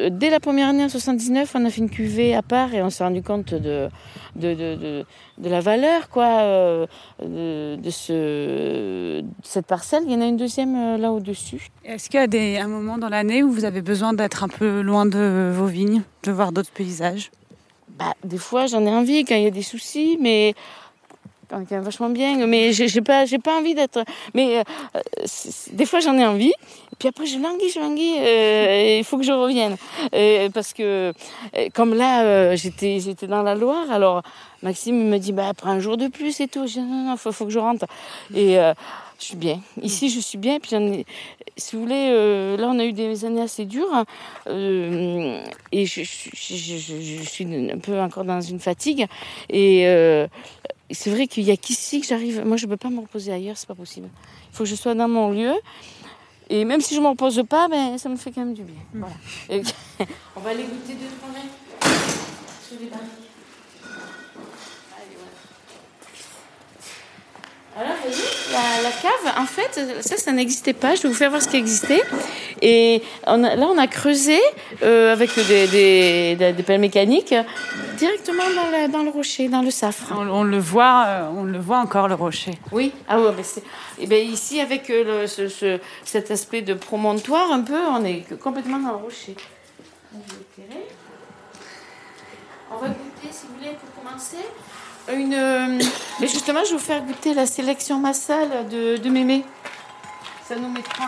Dès 0.10 0.32
la 0.32 0.40
première 0.40 0.70
année 0.70 0.84
en 0.84 0.90
79, 0.90 1.52
on 1.54 1.66
a 1.66 1.70
fait 1.70 1.82
une 1.82 1.90
cuvée 1.92 2.34
à 2.34 2.42
part 2.42 2.74
et 2.74 2.82
on 2.82 2.90
s'est 2.90 3.04
rendu 3.04 3.22
compte 3.22 3.54
de, 3.54 3.90
la 4.36 5.60
valeur 5.60 6.10
quoi, 6.10 6.88
de, 7.22 7.76
de 7.76 7.90
ce, 7.92 9.22
de 9.22 9.26
cette 9.44 9.68
parcelle. 9.68 10.02
Il 10.08 10.12
y 10.12 10.16
en 10.16 10.22
a 10.22 10.26
une 10.26 10.38
deuxième 10.38 10.98
là 11.00 11.12
au-dessus. 11.12 11.68
Est-ce 11.86 12.10
qu'il 12.10 12.20
y 12.20 12.58
a 12.58 12.64
un 12.64 12.68
moment 12.68 12.98
dans 12.98 13.10
l'année 13.10 13.44
où 13.44 13.52
vous 13.52 13.66
avez 13.66 13.84
besoin 13.84 14.14
d'être 14.14 14.44
un 14.44 14.48
peu 14.48 14.82
loin 14.82 15.06
de 15.06 15.52
vos 15.54 15.68
vignes, 15.68 16.02
de 16.24 16.32
voir 16.32 16.54
d'autres 16.54 16.72
paysages? 16.72 17.30
Bah, 17.98 18.14
des 18.24 18.38
fois, 18.38 18.66
j'en 18.66 18.86
ai 18.86 18.90
envie 18.90 19.24
quand 19.24 19.36
il 19.36 19.44
y 19.44 19.48
a 19.48 19.52
des 19.52 19.62
soucis, 19.62 20.18
mais 20.20 20.56
quand 21.50 21.62
il 21.70 21.74
y 21.74 21.76
a 21.76 21.82
vachement 21.82 22.10
bien. 22.10 22.46
Mais 22.48 22.74
j'ai 22.74 23.02
pas, 23.02 23.26
j'ai 23.26 23.38
pas 23.40 23.58
envie 23.60 23.76
d'être. 23.76 24.04
Mais 24.34 24.58
euh, 24.58 24.64
des 25.72 25.86
fois, 25.86 26.00
j'en 26.00 26.18
ai 26.18 26.26
envie. 26.26 26.50
Et 26.92 26.96
puis 26.98 27.08
après, 27.08 27.26
je 27.26 27.38
languis, 27.38 27.70
je 27.70 27.80
languis. 27.80 28.16
euh, 28.20 28.98
Il 29.00 29.04
faut 29.04 29.18
que 29.18 29.24
je 29.24 29.32
revienne. 29.32 29.76
Euh, 30.16 30.50
parce 30.50 30.74
que, 30.74 31.14
comme 31.74 31.94
là, 31.94 32.56
j'étais, 32.56 33.00
j'étais 33.00 33.28
dans 33.28 33.44
la 33.44 33.56
Loire, 33.56 33.92
alors 33.92 34.24
Maxime 34.64 35.10
me 35.10 35.18
dit 35.20 35.34
bah, 35.34 35.52
prends 35.56 35.72
un 35.72 35.80
jour 35.80 35.98
de 35.98 36.08
plus 36.08 36.40
et 36.40 36.48
tout. 36.48 36.66
Je 36.66 36.74
dis 36.74 36.82
non, 36.82 37.10
non, 37.10 37.18
faut, 37.18 37.32
faut 37.32 37.46
que 37.46 37.52
je 37.52 37.60
rentre. 37.60 37.86
Je 39.20 39.26
suis 39.26 39.36
bien. 39.36 39.62
Ici, 39.82 40.10
je 40.10 40.20
suis 40.20 40.38
bien. 40.38 40.60
Puis, 40.60 40.76
ai- 40.76 41.06
si 41.58 41.76
vous 41.76 41.84
voulez, 41.84 42.10
euh, 42.12 42.58
là, 42.58 42.68
on 42.70 42.80
a 42.80 42.86
eu 42.86 42.94
des 42.94 43.26
années 43.26 43.42
assez 43.42 43.66
dures. 43.66 44.04
Euh, 44.48 45.44
et 45.72 45.86
je, 45.86 46.04
je- 46.04 46.30
je- 46.34 46.78
je- 46.78 47.02
je 47.02 47.24
suis 47.24 47.46
un 47.72 47.78
peu 47.80 48.00
encore 48.00 48.26
dans 48.26 48.42
une 48.42 48.60
fatigue. 48.60 49.06
Et 49.50 49.88
euh, 49.88 50.28
c'est 50.92 51.10
vrai 51.12 51.28
qu'il 51.28 51.44
y 51.44 51.52
a 51.52 51.58
qu'ici 51.58 52.02
que 52.02 52.08
j'arrive. 52.08 52.44
Moi, 52.46 52.58
je 52.58 52.66
ne 52.66 52.72
peux 52.72 52.78
pas 52.78 52.90
me 52.90 53.00
reposer 53.00 53.32
ailleurs, 53.32 53.58
c'est 53.58 53.68
pas 53.68 53.76
possible. 53.76 54.10
Il 54.52 54.56
faut 54.56 54.64
que 54.64 54.70
je 54.70 54.76
sois 54.76 54.94
dans 54.96 55.08
mon 55.08 55.32
lieu. 55.32 55.54
Et 56.50 56.66
même 56.66 56.82
si 56.82 56.94
je 56.94 57.00
ne 57.00 57.06
me 57.06 57.10
repose 57.10 57.42
pas, 57.50 57.68
ben, 57.70 57.98
ça 57.98 58.10
me 58.10 58.18
fait 58.18 58.32
quand 58.32 58.42
même 58.42 58.54
du 58.54 58.64
bien. 58.64 58.76
Voilà. 58.94 59.16
Et- 59.50 59.62
on 60.36 60.40
va 60.42 60.50
aller 60.50 60.64
goûter 60.64 60.94
deux, 60.94 61.08
trois 61.20 61.32
verres 61.34 61.44
sur 62.68 62.80
les 62.80 62.88
barils. 62.88 63.06
Allez, 64.96 65.18
voilà. 67.76 67.90
Alors, 67.90 67.98
voyez, 68.04 68.18
la, 68.54 68.84
la 68.84 68.92
cave, 68.92 69.34
en 69.42 69.46
fait, 69.46 70.02
ça, 70.02 70.18
ça 70.18 70.32
n'existait 70.32 70.74
pas. 70.74 70.96
Je 70.96 71.02
vais 71.04 71.10
vous 71.10 71.14
faire 71.16 71.30
voir 71.30 71.42
ce 71.42 71.48
qui 71.50 71.58
existait. 71.58 72.02
Et 72.62 73.02
on 73.28 73.44
a- 73.44 73.56
là, 73.56 73.66
on 73.68 73.78
a 73.78 73.88
creusé 73.88 74.40
euh, 74.84 75.12
avec 75.12 75.36
des, 75.36 75.68
des, 75.68 76.36
des- 76.36 76.54
des 76.54 76.64
pelles 76.64 76.80
mécaniques 76.80 77.34
directement 77.98 78.44
dans, 78.56 78.70
la- 78.72 78.88
dans 78.88 79.04
le 79.04 79.10
rocher, 79.10 79.50
dans 79.50 79.62
le 79.62 79.72
safre. 79.72 80.12
on, 80.12 80.28
on 80.30 80.44
le 80.44 80.60
voit, 80.60 81.04
euh, 81.08 81.30
on 81.36 81.44
le 81.44 81.60
voit 81.60 81.80
encore 81.80 82.08
le 82.08 82.16
rocher. 82.16 82.54
Oui. 82.72 82.92
Ah 83.10 83.20
ouais, 83.20 83.32
c'est. 83.44 83.64
Et 84.00 84.08
ben 84.08 84.26
ici, 84.28 84.60
avec 84.62 84.90
euh, 84.90 85.22
le, 85.22 85.28
ce, 85.28 85.48
ce- 85.48 85.80
cet 86.06 86.32
aspect 86.32 86.62
de 86.62 86.74
promontoire, 86.74 87.52
un 87.52 87.62
peu, 87.62 87.78
on 87.90 88.04
est 88.06 88.24
complètement 88.40 88.80
dans 88.80 88.90
le 88.98 89.04
rocher. 89.04 89.36
Donc, 90.12 90.24
je 90.28 90.34
vais 90.34 90.64
éclairer. 90.64 90.86
On 92.72 92.78
va 92.78 92.88
goûter, 92.88 93.28
si 93.32 93.46
vous 93.48 93.56
voulez, 93.60 93.72
pour 93.80 94.04
commencer. 94.04 94.38
Une. 95.12 95.34
euh, 95.34 95.80
Mais 96.20 96.28
justement, 96.28 96.64
je 96.64 96.72
vais 96.72 96.78
vous 96.78 96.84
faire 96.84 97.02
goûter 97.04 97.34
la 97.34 97.46
sélection 97.46 98.00
massale 98.00 98.68
de, 98.70 98.98
de 98.98 99.10
mémé. 99.10 99.44
Ça 100.48 100.56
nous 100.56 100.70
mettra 100.70 101.06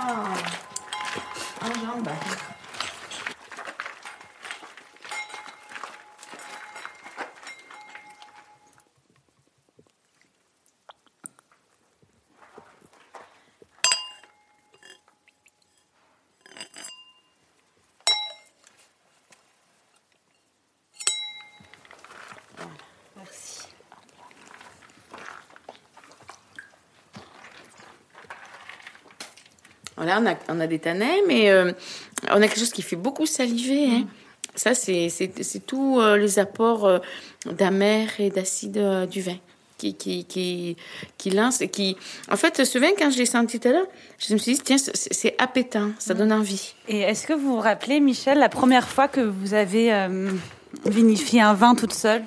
en, 1.62 1.68
en. 1.68 2.55
Voilà, 29.98 30.20
on 30.20 30.26
a, 30.26 30.36
on 30.50 30.60
a 30.60 30.68
des 30.68 30.80
tanins, 30.80 31.22
mais 31.28 31.50
euh, 31.50 31.72
on 32.30 32.42
a 32.42 32.48
quelque 32.48 32.60
chose 32.60 32.72
qui 32.72 32.82
fait 32.82 32.96
beaucoup 32.96 33.26
saliver. 33.26 33.88
Hein. 33.88 34.08
Ça, 34.56 34.74
c'est 34.74 35.10
tous 35.66 36.00
euh, 36.00 36.18
les 36.18 36.40
apports 36.40 36.86
euh, 36.86 37.00
et 38.20 38.30
d'acide 38.30 38.78
euh, 38.78 39.06
du 39.06 39.22
vin 39.22 39.36
qui, 39.78 39.96
qui, 39.96 40.24
qui, 40.24 40.78
qui 41.18 41.30
lance. 41.30 41.62
et 41.62 41.68
Qui... 41.68 41.98
En 42.32 42.38
fait, 42.38 42.64
ce 42.64 42.80
vin, 42.80 42.92
quand 42.98 43.12
je 43.12 43.18
l'ai 43.18 43.26
senti 43.26 43.60
tout 43.60 43.68
à 43.68 43.72
l'heure, 43.72 43.88
je 44.18 44.34
me 44.34 44.40
suis 44.40 44.54
dit, 44.54 44.62
tiens, 44.62 44.78
c'est 44.78 45.36
appétant, 45.38 45.92
ça 46.00 46.14
donne 46.14 46.32
envie. 46.32 46.74
Et 46.88 47.02
est-ce 47.02 47.28
que 47.28 47.34
vous 47.34 47.56
vous 47.56 47.60
rappelez, 47.60 48.00
Michel, 48.00 48.40
la 48.40 48.48
première 48.48 48.88
fois 48.88 49.10
que 49.10 49.20
vous 49.20 49.54
avez 49.54 50.08
vinifié 50.86 51.42
un 51.42 51.54
vin 51.54 51.76
toute 51.76 51.94
seule? 51.94 52.24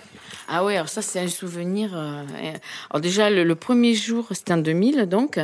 Ah 0.46 0.62
oui, 0.64 0.74
alors 0.74 0.90
ça, 0.90 1.00
c'est 1.00 1.20
un 1.20 1.28
souvenir. 1.28 1.94
alors 1.94 3.00
déjà, 3.00 3.30
le, 3.30 3.44
le 3.44 3.54
premier 3.54 3.94
jour, 3.94 4.26
c'était 4.30 4.52
en 4.52 4.58
2000, 4.58 5.06
donc. 5.06 5.38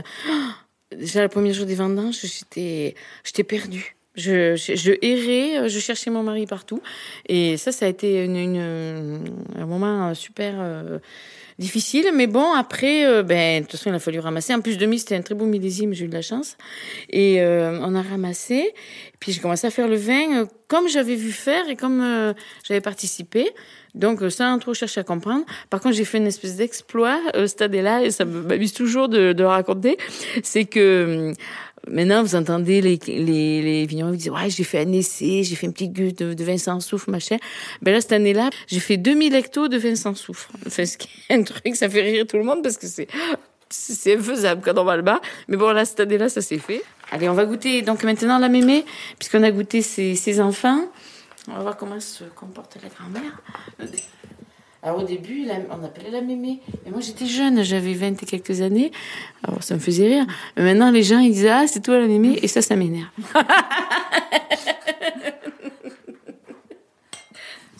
Déjà, 0.98 1.22
le 1.22 1.28
premier 1.28 1.52
jour 1.52 1.66
des 1.66 1.74
vendanges, 1.74 2.20
j'étais, 2.22 2.94
j'étais 3.24 3.44
perdue. 3.44 3.96
Je, 4.16 4.54
errais, 5.04 5.58
euh, 5.58 5.68
je 5.68 5.78
cherchais 5.80 6.10
mon 6.10 6.22
mari 6.22 6.46
partout. 6.46 6.80
Et 7.28 7.56
ça, 7.56 7.72
ça 7.72 7.86
a 7.86 7.88
été 7.88 8.24
un 8.24 9.66
moment 9.66 10.14
super 10.14 10.54
euh, 10.58 10.98
difficile. 11.58 12.06
Mais 12.14 12.28
bon, 12.28 12.52
après, 12.52 13.06
euh, 13.06 13.24
ben, 13.24 13.62
de 13.62 13.66
toute 13.66 13.72
façon, 13.72 13.90
il 13.90 13.96
a 13.96 13.98
fallu 13.98 14.20
ramasser. 14.20 14.54
En 14.54 14.60
plus, 14.60 14.78
2000, 14.78 15.00
c'était 15.00 15.16
un 15.16 15.22
très 15.22 15.34
beau 15.34 15.46
millésime, 15.46 15.94
j'ai 15.94 16.04
eu 16.04 16.08
de 16.08 16.14
la 16.14 16.22
chance. 16.22 16.56
Et 17.10 17.40
on 17.42 17.94
a 17.94 18.02
ramassé. 18.02 18.72
Puis 19.18 19.32
j'ai 19.32 19.40
commencé 19.40 19.66
à 19.66 19.70
faire 19.70 19.88
le 19.88 19.96
vin 19.96 20.46
comme 20.68 20.88
j'avais 20.88 21.16
vu 21.16 21.32
faire 21.32 21.68
et 21.68 21.76
comme 21.76 22.34
j'avais 22.62 22.80
participé. 22.80 23.50
Donc, 23.94 24.22
euh, 24.22 24.30
sans 24.30 24.58
trop 24.58 24.74
chercher 24.74 25.00
à 25.00 25.04
comprendre. 25.04 25.44
Par 25.70 25.80
contre, 25.80 25.94
j'ai 25.94 26.04
fait 26.04 26.18
une 26.18 26.26
espèce 26.26 26.56
d'exploit 26.56 27.20
euh, 27.36 27.46
cette 27.46 27.62
année-là, 27.62 28.02
et 28.02 28.10
ça 28.10 28.24
m'amuse 28.24 28.72
toujours 28.72 29.08
de, 29.08 29.32
de 29.32 29.42
le 29.42 29.48
raconter. 29.48 29.96
C'est 30.42 30.64
que 30.64 31.28
hum, 31.28 31.34
maintenant, 31.88 32.22
vous 32.22 32.34
entendez 32.34 32.80
les, 32.80 32.98
les, 33.06 33.62
les 33.62 33.86
vignerons 33.86 34.12
qui 34.12 34.18
disent 34.18 34.30
Ouais, 34.30 34.50
j'ai 34.50 34.64
fait 34.64 34.80
un 34.80 34.92
essai, 34.92 35.44
j'ai 35.44 35.54
fait 35.54 35.66
une 35.66 35.72
petite 35.72 35.92
goutte 35.92 36.18
de, 36.18 36.34
de 36.34 36.44
vin 36.44 36.58
sans 36.58 36.78
machin. 37.06 37.36
Ben 37.82 37.92
là, 37.92 38.00
cette 38.00 38.12
année-là, 38.12 38.50
j'ai 38.66 38.80
fait 38.80 38.96
2000 38.96 39.34
hectos 39.34 39.68
de 39.68 39.78
vin 39.78 39.94
sans 39.94 40.14
soufre. 40.14 40.50
Enfin, 40.66 40.84
ce 40.84 40.98
qui 40.98 41.08
est 41.28 41.34
un 41.34 41.42
truc, 41.42 41.76
ça 41.76 41.88
fait 41.88 42.02
rire 42.02 42.26
tout 42.26 42.36
le 42.36 42.44
monde 42.44 42.62
parce 42.62 42.76
que 42.76 42.86
c'est. 42.86 43.08
C'est 43.70 44.16
infaisable 44.16 44.60
quand 44.64 44.78
on 44.78 44.84
va 44.84 44.94
le 44.94 45.02
bas. 45.02 45.20
Mais 45.48 45.56
bon, 45.56 45.72
là, 45.72 45.84
cette 45.84 45.98
année-là, 45.98 46.28
ça 46.28 46.40
s'est 46.40 46.58
fait. 46.58 46.82
Allez, 47.10 47.28
on 47.28 47.34
va 47.34 47.44
goûter 47.44 47.82
donc 47.82 48.04
maintenant 48.04 48.38
la 48.38 48.48
mémé, 48.48 48.84
puisqu'on 49.18 49.42
a 49.42 49.50
goûté 49.50 49.82
ses, 49.82 50.14
ses 50.14 50.40
enfants. 50.40 50.84
On 51.48 51.54
va 51.54 51.60
voir 51.60 51.76
comment 51.76 52.00
se 52.00 52.24
comporte 52.24 52.78
la 52.82 52.88
grand-mère. 52.88 53.32
Alors 54.82 55.02
au 55.02 55.04
début, 55.04 55.46
on 55.70 55.84
appelait 55.84 56.10
la 56.10 56.20
mémé. 56.20 56.60
Et 56.86 56.90
moi 56.90 57.00
j'étais 57.00 57.26
jeune, 57.26 57.62
j'avais 57.62 57.94
20 57.94 58.22
et 58.22 58.26
quelques 58.26 58.60
années. 58.60 58.92
Alors 59.42 59.62
ça 59.62 59.74
me 59.74 59.80
faisait 59.80 60.06
rire. 60.06 60.26
Mais 60.56 60.64
maintenant 60.64 60.90
les 60.90 61.02
gens 61.02 61.18
ils 61.18 61.32
disent 61.32 61.46
Ah, 61.46 61.66
c'est 61.66 61.80
toi 61.80 61.98
la 61.98 62.06
mémé. 62.06 62.38
Et 62.42 62.48
ça, 62.48 62.62
ça 62.62 62.76
m'énerve. 62.76 63.08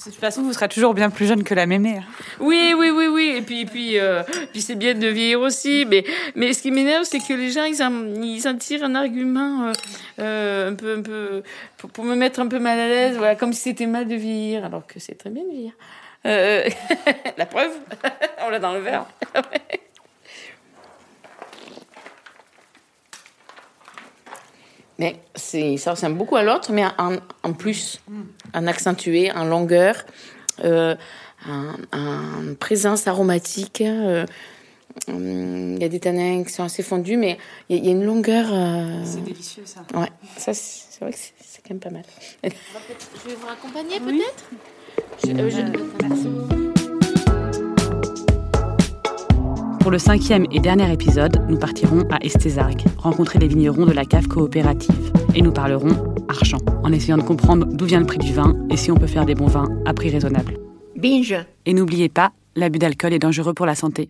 De 0.07 0.11
toute 0.11 0.21
façon, 0.21 0.43
vous 0.43 0.53
serez 0.53 0.69
toujours 0.69 0.93
bien 0.93 1.09
plus 1.09 1.27
jeune 1.27 1.45
que 1.45 1.55
la 1.55 1.65
mémé. 1.65 1.97
hein. 1.99 2.05
Oui, 2.39 2.75
oui, 2.77 2.91
oui, 2.91 3.07
oui. 3.07 3.35
Et 3.37 3.43
puis, 3.43 3.65
puis, 3.65 3.99
euh, 3.99 4.23
puis 4.53 4.61
c'est 4.61 4.75
bien 4.75 4.95
de 4.95 5.07
vieillir 5.07 5.41
aussi. 5.41 5.87
Mais, 5.89 6.05
mais 6.35 6.53
ce 6.53 6.61
qui 6.61 6.71
m'énerve, 6.71 7.05
c'est 7.05 7.21
que 7.21 7.33
les 7.33 7.51
gens, 7.51 7.65
ils 7.65 7.83
en, 7.83 8.57
tirent 8.59 8.85
un 8.85 8.95
argument 8.95 9.69
euh, 9.69 9.73
euh, 10.19 10.71
un 10.71 10.75
peu, 10.75 10.99
un 10.99 11.03
peu, 11.03 11.43
pour, 11.79 12.05
me 12.05 12.15
mettre 12.17 12.41
un 12.41 12.49
peu 12.49 12.59
mal 12.59 12.79
à 12.79 12.89
l'aise, 12.89 13.17
voilà, 13.17 13.35
comme 13.35 13.55
si 13.55 13.63
c'était 13.63 13.87
mal 13.87 14.07
de 14.07 14.15
vieillir, 14.15 14.67
alors 14.67 14.87
que 14.87 15.01
c'est 15.01 15.15
très 15.15 15.31
bien 15.31 15.43
de 15.43 15.51
vieillir. 15.51 15.73
La 17.37 17.47
preuve, 17.47 17.73
on 18.47 18.51
l'a 18.51 18.59
dans 18.59 18.75
le 18.75 18.81
verre. 18.81 19.07
Mais 24.99 25.17
ça 25.37 25.91
ressemble 25.93 26.17
beaucoup 26.17 26.37
à 26.37 26.43
l'autre, 26.43 26.73
mais 26.73 26.85
en, 26.99 27.17
en, 27.43 27.53
plus, 27.53 28.01
en 28.53 28.67
accentué, 28.67 29.33
en 29.33 29.45
longueur, 29.45 30.05
euh, 30.65 30.95
en, 31.47 32.55
présence 32.59 33.07
aromatique. 33.07 33.81
Euh, 33.81 34.25
il 35.09 35.79
y 35.81 35.85
a 35.85 35.89
des 35.89 35.99
tanins 35.99 36.45
qui 36.45 36.53
sont 36.53 36.63
assez 36.63 36.83
fondus, 36.83 37.17
mais 37.17 37.39
il 37.69 37.85
y, 37.85 37.89
a 37.89 37.91
une 37.91 38.05
longueur. 38.05 38.47
Euh, 38.53 39.03
c'est 39.05 39.25
délicieux 39.25 39.65
ça. 39.67 39.81
Ouais, 39.99 40.11
ça 40.37 40.55
c'est 40.55 41.01
vrai 41.01 41.13
que 41.13 41.19
c'est 41.19 41.63
quand 41.63 41.71
même 41.71 41.81
pas 41.81 41.91
mal. 41.91 42.05
je 42.45 42.49
vais 43.29 43.35
vous 43.35 43.47
raccompagner 43.47 43.99
peut-être? 43.99 44.45
Je, 45.25 46.54
Pour 49.85 49.91
le 49.91 49.99
cinquième 49.99 50.47
et 50.51 50.61
dernier 50.61 50.91
épisode, 50.91 51.45
nous 51.47 51.59
partirons 51.59 52.09
à 52.11 52.17
Estézargues, 52.25 52.85
rencontrer 52.97 53.39
les 53.39 53.49
vignerons 53.49 53.85
de 53.85 53.93
la 53.93 54.07
cave 54.07 54.29
coopérative. 54.29 55.13
Et 55.35 55.43
nous 55.43 55.53
parlerons 55.53 56.15
argent, 56.27 56.57
en 56.83 56.91
essayant 56.91 57.19
de 57.19 57.23
comprendre 57.23 57.67
d'où 57.67 57.85
vient 57.85 58.01
le 58.01 58.07
prix 58.07 58.17
du 58.17 58.33
vin 58.33 58.57
et 58.71 58.79
si 58.79 58.91
on 58.91 58.95
peut 58.95 59.07
faire 59.07 59.27
des 59.27 59.35
bons 59.35 59.49
vins 59.49 59.69
à 59.85 59.93
prix 59.93 60.09
raisonnable. 60.09 60.57
Binge 60.97 61.37
Et 61.67 61.75
n'oubliez 61.75 62.09
pas, 62.09 62.33
l'abus 62.57 62.79
d'alcool 62.79 63.13
est 63.13 63.19
dangereux 63.19 63.53
pour 63.53 63.67
la 63.67 63.75
santé. 63.75 64.09